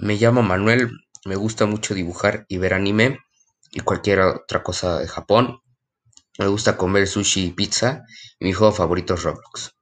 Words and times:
Me 0.00 0.14
llamo 0.16 0.42
Manuel, 0.42 0.92
me 1.24 1.34
gusta 1.34 1.66
mucho 1.66 1.92
dibujar 1.92 2.46
y 2.48 2.58
ver 2.58 2.72
anime 2.72 3.18
y 3.72 3.80
cualquier 3.80 4.20
otra 4.20 4.62
cosa 4.62 5.00
de 5.00 5.08
Japón. 5.08 5.60
Me 6.38 6.46
gusta 6.46 6.76
comer 6.76 7.08
sushi 7.08 7.46
y 7.46 7.52
pizza 7.52 8.04
mi 8.38 8.52
juego 8.52 8.72
favorito 8.72 9.14
es 9.14 9.24
Roblox. 9.24 9.72